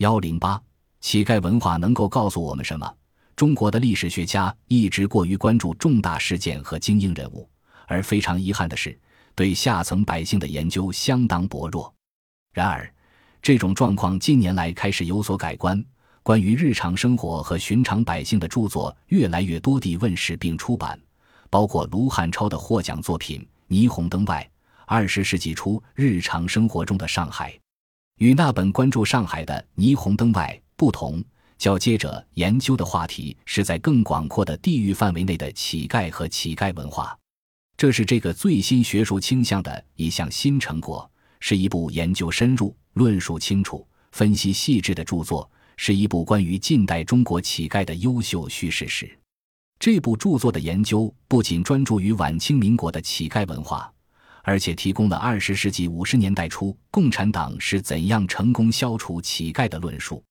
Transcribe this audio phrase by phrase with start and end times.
[0.00, 0.58] 幺零八，
[1.02, 2.90] 乞丐文化能够告诉我们什么？
[3.36, 7.46] 中国的历史学家一直过于关注重大事件和精英人物，
[7.86, 8.98] 而非常遗憾的是，
[9.34, 11.94] 对下层百姓的研究相当薄弱。
[12.54, 12.90] 然而，
[13.42, 15.84] 这种状况近年来开始有所改观。
[16.22, 20.98] 关于日常生活和寻常百姓的著作越来越多地问世并出版，
[21.50, 24.42] 包括卢汉超的获奖作品《霓虹灯外》。
[24.86, 27.54] 二十世纪初日常生活中的上海，
[28.20, 31.24] 与那本关注上海的《霓虹灯外》不同，
[31.56, 37.18] 较接着研究的话题是在更广阔的地域范围内的乞丐和乞丐文化。
[37.78, 49.18] 这是这个最新学术倾向的一项新成果，是一部研究深入、论述清楚、分析细致的著作，是一部关于近代中国乞丐的优秀叙事史。
[49.78, 53.90] 这部著作的研究不仅专注于晚清民国的乞丐文化。
[54.42, 60.22] 而且提供了二十世纪五十年代初共产党是怎样成功消除乞丐的论述。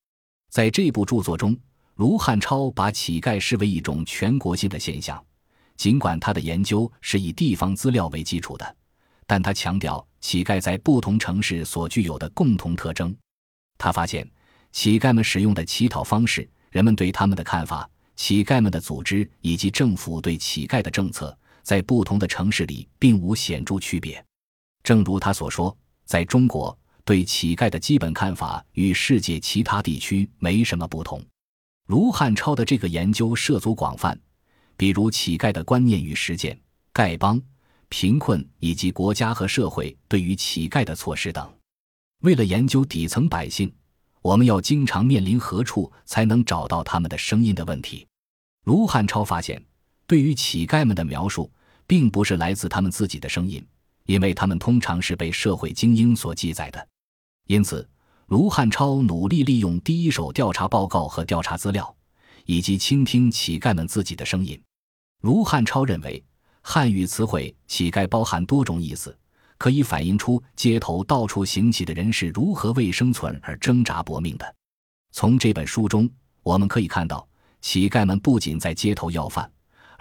[0.49, 1.57] 在这部著作中，
[1.95, 5.23] 卢汉超把乞丐视为一种全国性的现象。
[5.77, 8.75] 尽管他的研究是以地方资料为基础的，
[9.25, 13.15] 但他强调乞丐在不同城市所具有的共同特征。
[13.77, 14.29] 他发现，
[14.71, 21.37] 乞丐们使用的乞讨方式、人们对他们的看法、乞丐们的组织以及政府对乞丐的政策。
[21.69, 24.25] 在不同的城市里，并无显著区别。
[24.81, 26.75] 正如他所说，在中国，
[27.05, 31.23] 对乞丐的基本看法与世界其他地区没什么不同。
[31.85, 34.19] 卢汉超的这个研究涉足广泛，
[34.75, 36.59] 比如乞丐的观念与实践、
[36.91, 37.39] 丐帮、
[37.87, 41.53] 贫困以及国家和社会对于乞丐的措施等。
[42.21, 43.71] 为了研究底层百姓，
[44.23, 48.07] 我们要经常面临何处才能找到他们的声音的问题。
[48.65, 49.63] 卢汉超发现，
[50.07, 51.47] 对于乞丐们的描述。
[51.89, 53.65] 并不是来自他们自己的声音，
[54.05, 56.87] 因为他们通常是被社会精英所记载的。
[57.47, 57.89] 因此，
[58.27, 61.95] 卢汉超努力利用第一手调查报告和调查资料，
[62.45, 64.61] 以及倾听乞丐们自己的声音。
[65.21, 66.23] 卢汉超认为，
[66.61, 69.17] 汉语词汇“乞丐”包含多种意思，
[69.57, 74.55] 可以反映出街头到处行乞的人是如何为生存而挣扎搏命的。
[75.11, 76.07] 从这本书中，
[76.43, 77.27] 我们可以看到，
[77.61, 79.51] 乞丐们不仅在街头要饭。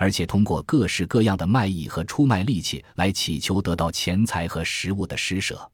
[0.01, 5.71] 而且通过各式各样的卖艺和出卖力气来祈求得到钱财和食物的施舍，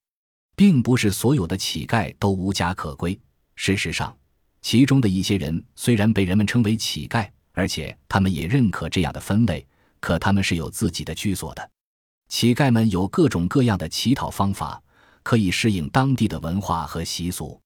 [0.57, 3.19] 并不是所有的乞丐都无家可归。
[3.55, 4.17] 事实上，
[4.63, 9.65] 其中的一些人虽然被人们称为乞丐，而且他们也认可这样的分类，
[10.01, 11.71] 可他们是有自己的居所的。
[12.29, 14.83] 乞丐们有各种各样的乞讨方法，
[15.23, 17.61] 可以适应当地的文化和习俗。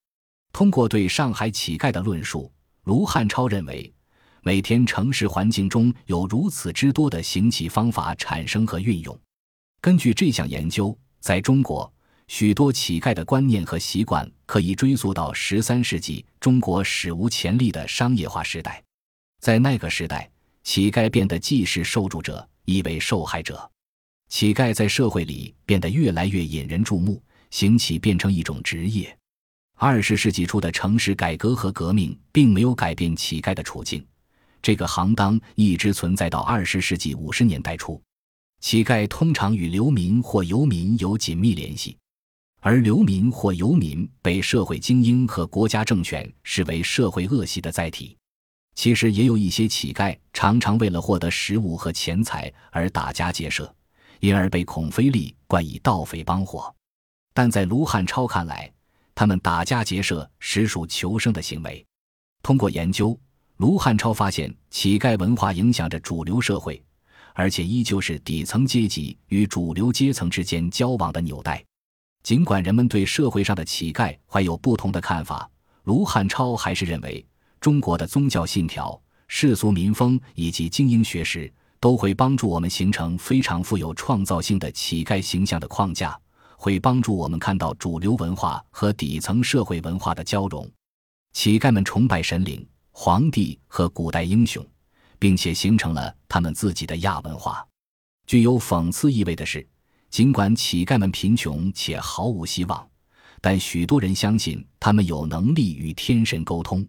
[0.52, 2.52] 通过对上海乞丐的论述，
[2.82, 3.94] 卢汉超认为。
[4.48, 9.20] 每天城市环境中有如此之多的行乞方法产生和运用。
[9.78, 11.92] 根据这项研究，在中国，
[12.28, 18.82] 许多乞丐的观念和习惯可以追溯到十三世纪中国史无前例的商业化时代。
[19.38, 20.30] 在那个时代，
[20.64, 23.70] 乞丐变得既是受助者，亦为受害者。
[24.30, 29.14] 乞丐在社会里变得越来越引人注目，行乞变成一种职业。
[29.74, 34.02] 二十世纪初的城市改革和革命并没有改变乞丐的处境。
[34.60, 38.00] 这个行当一直存在到二十世纪五十年代初，
[38.60, 41.96] 乞丐通常与流民或游民有紧密联系，
[42.60, 48.16] 而流民或游民被社会精英和国家政权视为社会恶习的载体。
[48.74, 53.72] 其实也有一些乞丐常常为了获得食物和钱财而打家劫舍，
[54.20, 56.74] 因而被孔飞力冠以盗匪帮伙。
[57.32, 58.70] 但在卢汉超看来，
[59.14, 61.84] 他们打家劫舍实属求生的行为。
[62.42, 63.18] 通过研究。
[63.58, 66.80] 卢汉超发现，乞丐文化影响着主流社会，
[67.34, 71.62] 而且依旧是底层阶级与主流阶层之间交往的纽带。
[72.22, 75.50] 尽管人们对社会上的乞丐怀有不同的看法，
[75.82, 77.26] 卢汉超还是认为，
[77.60, 86.16] 中国的宗教信条、世俗民风以及精英学识都会帮助我们形成非常富有创造性的乞丐形象的框架，
[86.56, 90.70] 会帮助我们看到主流文化和底层社会文化的交融。
[91.32, 92.64] 乞丐们崇拜神灵。
[93.00, 94.66] 皇帝和古代英雄，
[95.20, 97.64] 并且形成了他们自己的亚文化。
[98.26, 99.64] 具有讽刺意味的是，
[100.10, 102.90] 尽管乞丐们贫穷且毫无希望，
[103.40, 106.84] 但许多人相信他们有能力与天神沟通。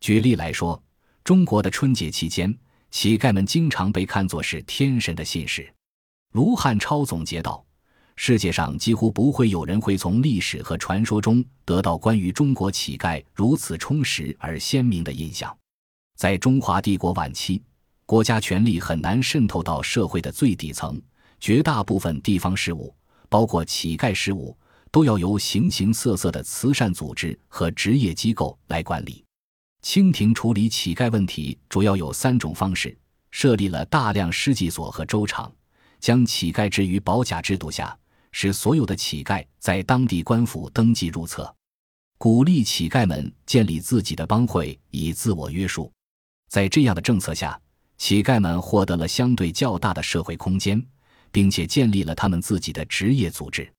[0.00, 0.80] 举例来说，
[1.24, 2.56] 中国的春节期间，
[2.92, 5.68] 乞丐们经常被看作是天神的信使。
[6.30, 7.66] 卢汉超总结道。
[8.22, 15.56] 世界上几乎不会有人会从历史和传说中得到关于中国乞丐如此充实而鲜明的印象。
[16.18, 17.62] 在中华帝国晚期，
[18.04, 21.00] 国家权力很难渗透到社会的最底层，
[21.40, 22.94] 绝大部分地方事务，
[23.30, 24.54] 包括乞丐事务，
[24.90, 29.24] 都要由形形色色的慈善组织和职业机构来管理。
[29.80, 32.94] 清廷处理乞丐问题主要有三种方式：
[33.30, 35.50] 设立了大量施济所和州场，
[35.98, 37.96] 将乞丐置于保甲制度下，
[38.32, 41.44] 使所有的乞丐在当地官府登记入册；
[42.18, 45.90] 鼓励乞丐们建立自己的帮会以自我约束。
[46.48, 47.60] 在这样的政策下，
[47.96, 50.84] 乞丐们获得了相对较大的社会空间，
[51.30, 53.70] 并且建立了他们自己的职业组织。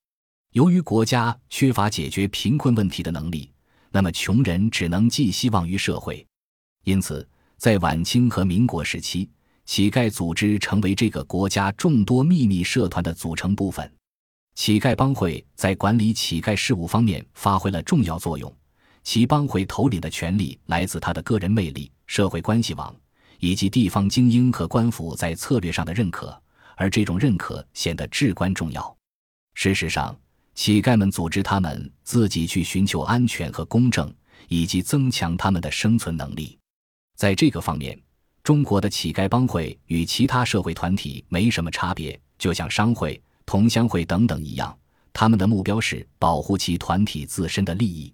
[0.54, 3.52] 由于国家缺乏解决贫困问题的能力，
[3.90, 6.26] 那么穷人只能寄希望于社会。
[6.84, 7.28] 因此，
[7.58, 9.30] 在晚清和民国时期，
[9.66, 13.90] 乞丐组织成为这个国家众多秘密社团的组成部分。
[14.64, 18.56] 乞丐帮会在管理乞丐事务方面发挥了重要作用。
[19.02, 22.96] 其帮会头领的权力来自他的个人魅力、社会关系网，
[23.40, 26.40] 以及地方精英和官府在策略上的认可，
[26.76, 28.96] 而这种认可显得至关重要。
[29.56, 30.16] 事实上，
[30.54, 34.14] 乞丐们组织他们自己去寻求安全和公正，
[34.48, 36.56] 以及增强他们的生存能力。
[37.18, 38.00] 在这个方面，
[38.44, 44.78] 中国的乞丐帮会与其他社会团体没什么差别，就像商会、同乡会等等一样，
[45.14, 48.14] 他们的目标是保护其团体自身的利益。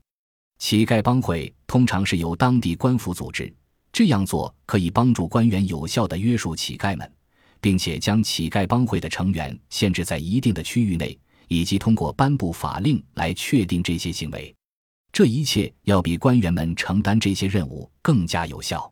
[0.60, 3.54] 乞丐帮会通常是由当地官府组织，
[3.92, 7.12] 这样做可以帮助官员有效地约束乞丐们，
[7.62, 11.18] 并且将乞丐帮会的成员限制在一定的区域内。
[11.50, 14.54] 以及通过颁布法令来确定这些行为，
[15.14, 18.92] 这一切要比官员们承担这些任务更加有效。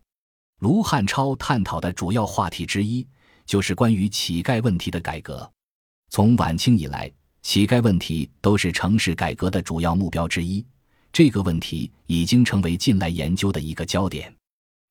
[0.60, 3.06] 卢汉超探讨的主要话题之一
[3.44, 5.52] 就是关于乞丐问题的改革。
[6.08, 7.10] 从晚清以来，
[7.42, 10.64] 乞丐问题都是城市改革的主要目标之一。
[11.12, 14.34] 这个问题已经成为近来研究的一个焦点。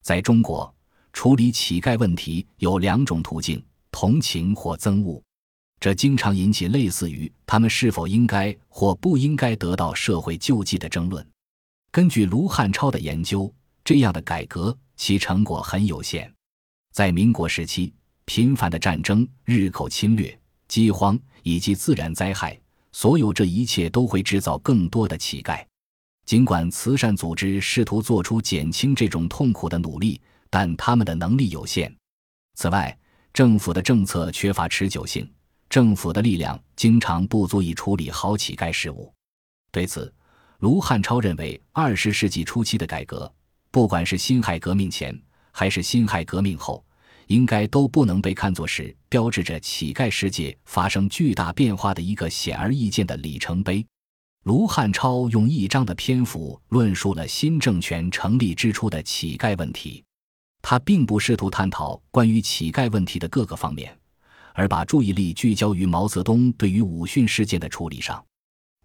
[0.04, 0.74] 在中国，
[1.14, 5.22] 处理乞丐问题有两种途径：同情或憎恶。
[5.80, 11.26] 这经常引起类似于他们是否应该或不应该得到社会救济的争论。
[11.92, 13.54] 根据卢汉超的研究，
[13.84, 16.34] 这样的改革其成果很有限。
[16.92, 17.94] 在民国时期，
[18.26, 22.60] 频繁的战争、日寇侵略、饥荒以及自然灾害，
[22.92, 25.64] 所有这一切都会制造更多的乞丐。
[26.26, 30.20] 尽管慈善组织试图做出减轻这种痛苦的努力，
[30.50, 31.96] 但他们的能力有限。
[32.56, 32.98] 此外，
[33.32, 35.30] 政府的政策缺乏持久性。
[35.68, 39.12] 政府的力量经常不足以处理好乞丐事务。
[39.72, 40.14] 对此，
[40.60, 43.32] 卢汉超认为，二十世纪初期的改革，
[43.72, 45.20] 不管是辛亥革命前
[45.52, 46.86] 还是辛亥革命后，
[47.28, 53.86] 应该都不能被看作是标志着乞丐世界发生巨大变化的一个显而易见的里程碑。
[54.44, 60.04] 卢汉超用一章的篇幅论述了新政权成立之初的乞丐问题，
[60.62, 63.98] 他并不试图探讨关于乞丐问题的各个方面。
[64.58, 68.24] 而把注意力聚焦于毛泽东对于武训事件的处理上。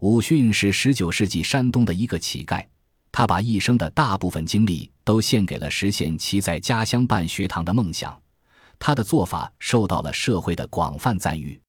[0.00, 2.66] 武训是十九世纪山东的一个乞丐，
[3.12, 8.20] 他把一生的大部分精力都献给了实现其在家乡办学堂的梦想。
[8.80, 11.60] 他的做法受到了社会的广泛赞誉。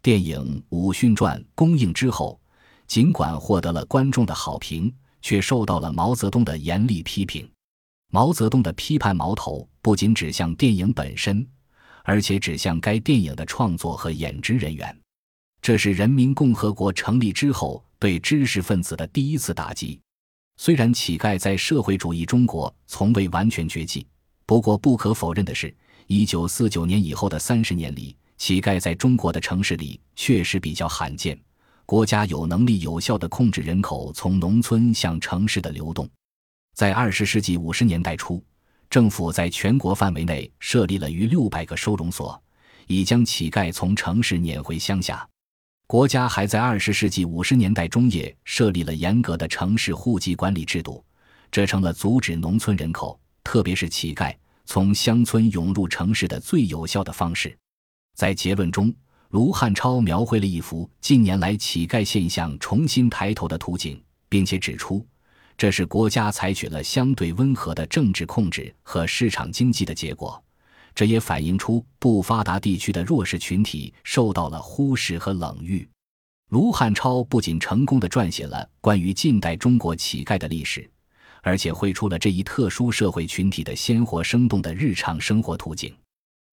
[0.00, 2.40] 电影《武训传》公映之后，
[2.86, 7.46] 尽管获得了观众的好评，却受到了毛泽东的严厉批评。
[8.10, 11.46] 毛泽东的批判矛头不仅指向电影本身。
[12.04, 15.00] 而且指向该电影的创作和演职人员，
[15.60, 20.00] 这是人民共和国成立之后对知识分子的第一次打击。
[20.56, 24.04] 虽然乞丐在社会主义中国从未完全绝迹，
[24.52, 25.74] 不过不可否认的是，
[26.08, 31.40] 一九四九年以后的三十年里，乞丐在中国的城市里确实比较罕见。
[31.86, 36.06] 国家有能力有效地控制人口从农村向城市的流动。
[36.74, 38.44] 在二十世纪五十年代初。
[38.90, 42.38] 政府在全国范围内设立了逾六百个收容所，
[42.88, 45.26] 以将乞丐从城市撵回乡下。
[45.86, 51.02] 国家还在二十世纪五十年代中叶设立了严格的城市户籍管理制度，
[51.50, 54.30] 这成了阻止农村人口，特别是乞丐
[54.64, 57.56] 从乡村涌入城市的最有效的方式。
[58.14, 58.94] 在结论中，
[59.30, 65.04] 卢汉超描绘了一幅近年来乞丐现象重新抬头的图景，并且指出。
[65.56, 70.42] 这是国家采取了相对温和的政治控制和市场经济的结果，
[70.94, 75.88] 这也反映出不发达地区的弱势群体受到了忽视和冷遇。
[76.48, 80.90] 卢汉超不仅成功地撰写了关于近代中国乞丐的历史，
[81.42, 85.94] 而且绘出了这一特殊社会群体的鲜活生动的日常生活图景。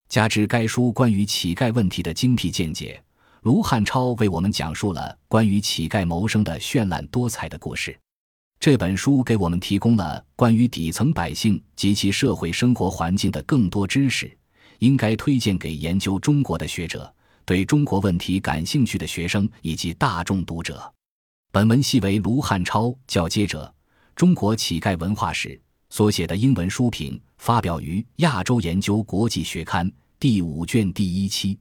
[0.09, 3.01] 加之该书关于乞丐问题的精辟见解，
[3.43, 7.97] 卢汉超为我们讲述了关于乞丐谋生的绚烂多彩的故事。
[8.59, 14.29] 这本书给我们提供了关于底层百姓及其社会生活环境的更多知识，
[14.79, 17.13] 应该推荐给研究中国的学者、
[17.45, 20.91] 对中国问题感兴趣的学生以及大众读者。
[21.51, 23.63] 本文系为卢汉超教接者
[24.19, 25.47] 《中国乞丐文化史》
[25.89, 29.87] 所写的英文书评，发表于《亚洲研究国际学刊》
[30.19, 31.57] 第五卷第一期。